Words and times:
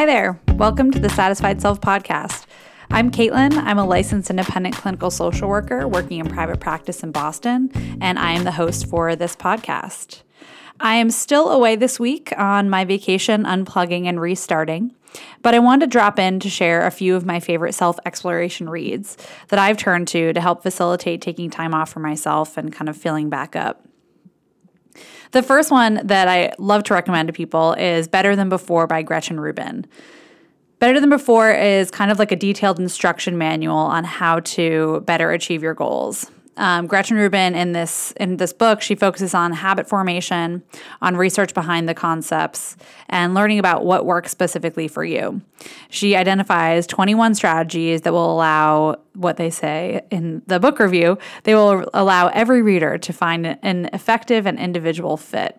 Hi 0.00 0.06
there. 0.06 0.40
Welcome 0.54 0.92
to 0.92 0.98
the 0.98 1.10
Satisfied 1.10 1.60
Self 1.60 1.78
podcast. 1.82 2.46
I'm 2.90 3.10
Caitlin. 3.10 3.52
I'm 3.52 3.76
a 3.76 3.84
licensed 3.84 4.30
independent 4.30 4.74
clinical 4.74 5.10
social 5.10 5.46
worker 5.46 5.86
working 5.86 6.20
in 6.20 6.26
private 6.26 6.58
practice 6.58 7.02
in 7.02 7.12
Boston, 7.12 7.70
and 8.00 8.18
I 8.18 8.32
am 8.32 8.44
the 8.44 8.52
host 8.52 8.86
for 8.86 9.14
this 9.14 9.36
podcast. 9.36 10.22
I 10.80 10.94
am 10.94 11.10
still 11.10 11.50
away 11.50 11.76
this 11.76 12.00
week 12.00 12.32
on 12.38 12.70
my 12.70 12.86
vacation, 12.86 13.44
unplugging 13.44 14.06
and 14.06 14.18
restarting, 14.18 14.94
but 15.42 15.54
I 15.54 15.58
wanted 15.58 15.84
to 15.84 15.90
drop 15.90 16.18
in 16.18 16.40
to 16.40 16.48
share 16.48 16.86
a 16.86 16.90
few 16.90 17.14
of 17.14 17.26
my 17.26 17.38
favorite 17.38 17.74
self 17.74 17.98
exploration 18.06 18.70
reads 18.70 19.18
that 19.48 19.58
I've 19.58 19.76
turned 19.76 20.08
to 20.08 20.32
to 20.32 20.40
help 20.40 20.62
facilitate 20.62 21.20
taking 21.20 21.50
time 21.50 21.74
off 21.74 21.92
for 21.92 22.00
myself 22.00 22.56
and 22.56 22.72
kind 22.72 22.88
of 22.88 22.96
filling 22.96 23.28
back 23.28 23.54
up. 23.54 23.84
The 25.32 25.42
first 25.42 25.70
one 25.70 26.00
that 26.04 26.28
I 26.28 26.52
love 26.58 26.84
to 26.84 26.94
recommend 26.94 27.28
to 27.28 27.32
people 27.32 27.74
is 27.74 28.08
Better 28.08 28.34
Than 28.34 28.48
Before 28.48 28.86
by 28.86 29.02
Gretchen 29.02 29.38
Rubin. 29.38 29.86
Better 30.78 30.98
Than 30.98 31.10
Before 31.10 31.50
is 31.52 31.90
kind 31.90 32.10
of 32.10 32.18
like 32.18 32.32
a 32.32 32.36
detailed 32.36 32.80
instruction 32.80 33.36
manual 33.38 33.76
on 33.76 34.04
how 34.04 34.40
to 34.40 35.02
better 35.06 35.30
achieve 35.30 35.62
your 35.62 35.74
goals. 35.74 36.30
Um, 36.56 36.86
Gretchen 36.86 37.16
Rubin 37.16 37.54
in 37.54 37.72
this 37.72 38.12
in 38.12 38.36
this 38.36 38.52
book, 38.52 38.82
she 38.82 38.94
focuses 38.94 39.34
on 39.34 39.52
habit 39.52 39.88
formation, 39.88 40.62
on 41.00 41.16
research 41.16 41.54
behind 41.54 41.88
the 41.88 41.94
concepts, 41.94 42.76
and 43.08 43.34
learning 43.34 43.58
about 43.58 43.84
what 43.84 44.04
works 44.04 44.30
specifically 44.30 44.88
for 44.88 45.04
you. 45.04 45.40
She 45.88 46.16
identifies 46.16 46.86
21 46.86 47.34
strategies 47.34 48.02
that 48.02 48.12
will 48.12 48.32
allow 48.32 48.96
what 49.14 49.36
they 49.36 49.50
say 49.50 50.02
in 50.10 50.42
the 50.46 50.60
book 50.60 50.78
review. 50.78 51.18
They 51.44 51.54
will 51.54 51.88
allow 51.94 52.28
every 52.28 52.62
reader 52.62 52.98
to 52.98 53.12
find 53.12 53.58
an 53.62 53.88
effective 53.92 54.46
and 54.46 54.58
individual 54.58 55.16
fit. 55.16 55.58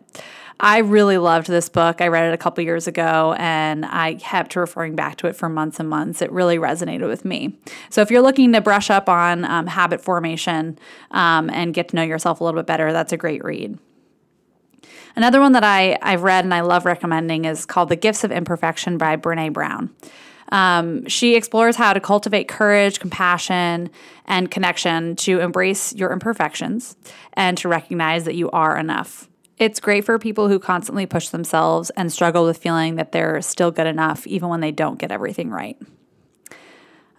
I 0.64 0.78
really 0.78 1.18
loved 1.18 1.48
this 1.48 1.70
book. 1.70 2.02
I 2.02 2.08
read 2.08 2.30
it 2.30 2.36
a 2.36 2.38
couple 2.38 2.64
years 2.64 2.88
ago 2.88 3.36
and 3.40 3.84
I 3.84 4.14
kept 4.14 4.56
referring 4.56 4.96
back 4.96 5.18
to 5.18 5.28
it 5.28 5.36
for 5.36 5.50
months 5.50 5.80
and 5.80 5.90
months. 5.90 6.22
It 6.22 6.32
really 6.32 6.60
resonated 6.60 7.08
with 7.08 7.26
me. 7.26 7.58
So, 7.90 8.02
if 8.02 8.12
you're 8.12 8.22
looking 8.22 8.54
to 8.54 8.62
brush 8.62 8.92
up 8.92 9.10
on 9.10 9.44
um, 9.44 9.66
habit 9.66 10.02
formation 10.02 10.78
um, 11.10 11.50
and 11.50 11.74
get 11.74 11.90
to 11.90 11.96
know 11.96 12.04
yourself 12.04 12.42
a 12.42 12.44
little 12.44 12.60
bit 12.60 12.68
better, 12.68 12.94
that's 12.94 13.12
a 13.12 13.18
great 13.18 13.44
read. 13.44 13.80
Another 15.16 15.42
one 15.42 15.54
that 15.54 15.64
I, 15.64 15.98
I've 16.02 16.22
read 16.22 16.46
and 16.46 16.54
I 16.54 16.62
love 16.62 16.86
recommending 16.86 17.46
is 17.46 17.66
called 17.66 17.90
The 17.90 17.96
Gifts 17.96 18.24
of 18.24 18.32
Imperfection 18.32 19.00
by 19.00 19.18
Brene 19.18 19.54
Brown. 19.54 19.90
Um, 20.52 21.08
she 21.08 21.36
explores 21.36 21.76
how 21.76 21.94
to 21.94 22.00
cultivate 22.00 22.48
courage, 22.48 23.00
compassion, 23.00 23.90
and 24.26 24.52
connection 24.52 25.16
to 25.18 25.40
embrace 25.40 25.94
your 25.94 26.12
imperfections 26.12 26.98
and 27.34 27.58
to 27.58 27.68
recognize 27.68 28.26
that 28.26 28.36
you 28.36 28.52
are 28.52 28.78
enough. 28.78 29.31
It's 29.62 29.80
great 29.80 30.06
for 30.06 30.18
people 30.18 30.48
who 30.48 30.58
constantly 30.58 31.06
push 31.06 31.30
themselves 31.30 31.92
and 31.92 32.12
struggle 32.12 32.46
with 32.46 32.58
feeling 32.58 32.96
that 32.96 33.12
they're 33.12 33.44
still 33.44 33.70
good 33.70 33.86
enough 33.86 34.26
even 34.26 34.50
when 34.50 34.60
they 34.60 34.72
don't 34.72 34.98
get 34.98 35.12
everything 35.12 35.52
right. 35.52 35.78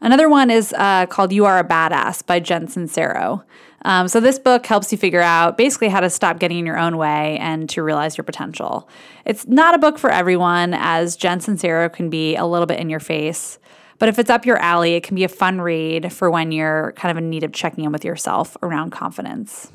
Another 0.01 0.29
one 0.29 0.51
is 0.51 0.75
uh, 0.77 1.07
called 1.07 1.33
You 1.33 1.45
Are 1.45 1.61
a 1.61 1.65
Badass 1.65 2.27
by 2.27 2.41
Jen 2.41 2.67
Sincero. 2.67 3.45
Um, 3.85 4.09
so, 4.09 4.19
this 4.19 4.41
book 4.41 4.67
helps 4.67 4.91
you 4.91 4.99
figure 4.99 5.21
out 5.21 5.57
basically 5.57 5.87
how 5.87 6.01
to 6.01 6.11
stop 6.11 6.41
getting 6.41 6.59
in 6.59 6.67
your 6.67 6.81
own 6.81 6.97
way 6.97 7.39
and 7.39 7.71
to 7.71 7.83
realize 7.85 8.17
your 8.17 8.25
potential. 8.25 8.89
It's 9.25 9.47
not 9.47 9.77
a 9.77 9.79
book 9.79 9.97
for 9.97 10.11
everyone, 10.11 10.75
as 10.75 11.15
Jen 11.15 11.39
Sincero 11.39 11.93
can 11.93 12.11
be 12.11 12.35
a 12.35 12.45
little 12.45 12.67
bit 12.67 12.81
in 12.81 12.91
your 12.91 12.99
face. 12.99 13.61
But 14.01 14.09
if 14.09 14.19
it's 14.19 14.31
up 14.31 14.45
your 14.45 14.59
alley, 14.59 14.95
it 14.95 15.05
can 15.05 15.15
be 15.15 15.23
a 15.23 15.29
fun 15.29 15.61
read 15.61 16.13
for 16.13 16.29
when 16.29 16.51
you're 16.51 16.93
kind 16.97 17.17
of 17.17 17.23
in 17.23 17.31
need 17.31 17.45
of 17.45 17.53
checking 17.53 17.85
in 17.85 17.93
with 17.93 18.05
yourself 18.05 18.57
around 18.65 18.91
confidence. 18.91 19.71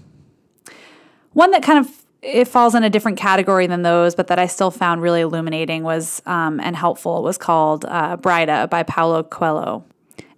One 1.32 1.52
that 1.52 1.64
kind 1.64 1.80
of 1.80 2.04
it 2.28 2.48
falls 2.48 2.76
in 2.76 2.84
a 2.84 2.90
different 2.90 3.18
category 3.18 3.68
than 3.68 3.84
those, 3.84 4.14
but 4.14 4.28
that 4.28 4.38
I 4.38 4.48
still 4.48 4.70
found 4.70 5.02
really 5.02 5.22
illuminating 5.22 5.84
was 5.84 6.22
um, 6.26 6.60
and 6.60 6.76
helpful 6.76 7.24
was 7.24 7.38
called 7.38 7.86
uh, 7.86 8.18
Brida 8.18 8.68
by 8.70 8.84
Paulo 8.84 9.24
Coelho. 9.24 9.86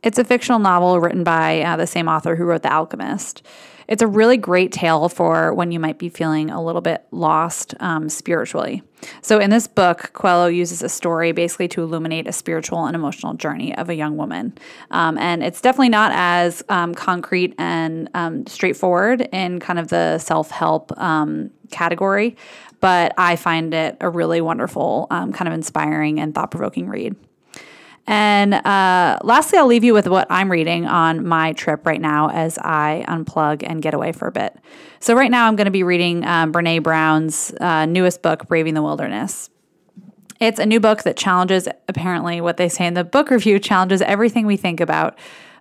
It's 0.02 0.18
a 0.18 0.24
fictional 0.24 0.60
novel 0.60 1.00
written 1.00 1.24
by 1.24 1.62
uh, 1.62 1.76
the 1.76 1.88
same 1.88 2.08
author 2.08 2.36
who 2.36 2.46
wrote 2.46 2.64
The 2.64 2.72
Alchemist. 2.72 3.46
It's 3.90 4.04
a 4.04 4.08
really 4.08 4.38
great 4.38 4.72
tale 4.72 5.10
for 5.10 5.52
when 5.52 5.72
you 5.72 5.80
might 5.80 5.98
be 5.98 6.10
feeling 6.10 6.52
a 6.52 6.64
little 6.64 6.80
bit 6.80 7.06
lost 7.10 7.74
um, 7.80 8.08
spiritually. 8.08 8.84
So, 9.22 9.40
in 9.40 9.50
this 9.50 9.66
book, 9.66 10.12
Coelho 10.14 10.46
uses 10.46 10.84
a 10.84 10.90
story 10.90 11.32
basically 11.32 11.68
to 11.70 11.82
illuminate 11.82 12.28
a 12.28 12.32
spiritual 12.32 12.86
and 12.86 12.96
emotional 12.96 13.34
journey 13.34 13.76
of 13.76 13.90
a 13.90 13.96
young 13.96 14.16
woman. 14.16 14.56
Um, 14.92 15.18
and 15.18 15.42
it's 15.42 15.60
definitely 15.60 15.90
not 15.90 16.12
as 16.14 16.64
um, 16.70 16.94
concrete 16.94 17.56
and 17.58 18.10
um, 18.14 18.46
straightforward 18.46 19.28
in 19.32 19.60
kind 19.60 19.80
of 19.80 19.88
the 19.88 20.20
self 20.20 20.52
help 20.52 20.96
um, 21.00 21.50
category, 21.72 22.38
but 22.82 23.14
I 23.18 23.38
find 23.38 23.74
it 23.74 23.98
a 24.02 24.10
really 24.10 24.40
wonderful, 24.40 25.08
um, 25.10 25.34
kind 25.34 25.48
of 25.48 25.54
inspiring 25.54 26.20
and 26.20 26.36
thought 26.36 26.52
provoking 26.52 26.88
read. 26.88 27.16
And 28.10 28.56
uh, 28.56 29.20
lastly, 29.24 29.60
I'll 29.60 29.68
leave 29.68 29.84
you 29.84 29.94
with 29.94 30.08
what 30.08 30.26
I'm 30.32 30.52
reading 30.52 30.88
on 30.88 31.28
my 31.28 31.54
trip 31.54 31.86
right 31.86 32.02
now 32.02 32.32
as 32.32 32.58
I 32.58 33.06
unplug 33.08 33.64
and 33.64 33.84
get 33.84 33.94
away 33.94 34.14
for 34.14 34.28
a 34.28 34.32
bit. 34.32 34.58
So, 35.00 35.14
right 35.14 35.30
now, 35.30 35.48
I'm 35.48 35.56
going 35.56 35.66
to 35.66 35.72
be 35.72 35.84
reading 35.84 36.26
um, 36.26 36.52
Brene 36.52 36.82
Brown's 36.82 37.54
uh, 37.62 37.86
newest 37.86 38.24
book, 38.24 38.48
Braving 38.48 38.74
the 38.74 38.82
Wilderness. 38.82 39.52
It's 40.40 40.58
a 40.58 40.66
new 40.66 40.80
book 40.80 41.04
that 41.04 41.18
challenges, 41.18 41.68
apparently, 41.88 42.42
what 42.42 42.58
they 42.58 42.68
say 42.68 42.88
in 42.88 42.96
the 42.96 43.04
book 43.04 43.30
review 43.30 43.60
challenges 43.60 44.02
everything 44.02 44.48
we 44.48 44.58
think 44.58 44.80
about. 44.80 45.16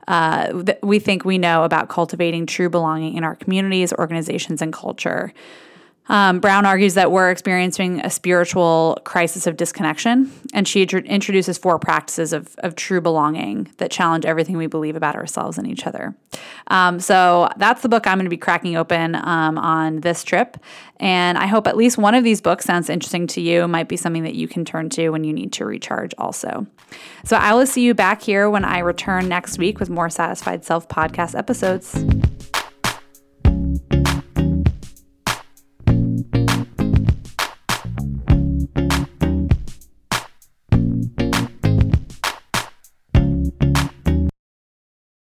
Uh, 0.07 0.63
that 0.63 0.83
we 0.83 0.99
think 0.99 1.27
we 1.27 1.37
know 1.37 1.65
about 1.65 1.91
cultivating 1.91 2.47
true 2.47 2.71
belonging 2.71 3.15
in 3.15 3.25
our 3.25 3.37
communities, 3.37 3.93
organizations, 3.93 4.63
and 4.63 4.73
culture. 4.73 5.35
Um, 6.09 6.41
Brown 6.41 6.65
argues 6.65 6.95
that 6.95 7.13
we're 7.13 7.31
experiencing 7.31 8.01
a 8.01 8.11
spiritual 8.11 8.99
crisis 9.05 9.47
of 9.47 9.57
disconnection, 9.57 10.33
and 10.55 10.67
she 10.67 10.83
introduces 10.83 11.59
four 11.59 11.79
practices 11.79 12.33
of, 12.33 12.55
of 12.59 12.75
true 12.75 13.01
belonging 13.01 13.71
that 13.77 13.91
challenge 13.91 14.25
everything 14.25 14.57
we 14.57 14.67
believe 14.67 14.97
about 14.97 15.17
ourselves 15.17 15.59
and 15.59 15.67
each 15.67 15.87
other. 15.87 16.17
Um, 16.69 17.01
so 17.01 17.49
that's 17.57 17.83
the 17.83 17.89
book 17.89 18.07
I'm 18.07 18.19
going 18.19 18.25
to 18.25 18.31
be 18.31 18.37
cracking 18.37 18.77
open 18.77 19.15
um, 19.15 19.59
on 19.59 20.01
this 20.01 20.25
trip. 20.25 20.57
And 21.01 21.39
I 21.39 21.47
hope 21.47 21.67
at 21.67 21.77
least 21.77 21.99
one 21.99 22.15
of 22.15 22.25
these 22.25 22.41
books 22.41 22.65
sounds 22.65 22.89
interesting 22.89 23.27
to 23.29 23.41
you, 23.41 23.69
might 23.69 23.89
be 23.89 23.97
something 23.97 24.25
that 24.25 24.35
you 24.35 24.49
can 24.49 24.65
turn 24.65 24.89
to 24.91 25.11
when 25.11 25.25
you 25.25 25.33
need 25.33 25.53
to 25.55 25.65
recharge 25.65 26.13
also. 26.19 26.67
So 27.25 27.37
I 27.37 27.55
will 27.55 27.67
see 27.67 27.83
you 27.83 27.95
back 27.95 28.23
here 28.23 28.51
when 28.51 28.65
I 28.65 28.79
return 28.79 29.29
next 29.29 29.59
week 29.59 29.79
with 29.79 29.91
more 29.91 30.11
Satisfied 30.11 30.65
Self 30.65 30.89
podcast 30.89 31.39
episodes. 31.39 31.95